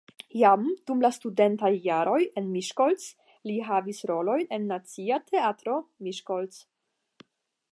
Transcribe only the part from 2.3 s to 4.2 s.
en Miskolc li havis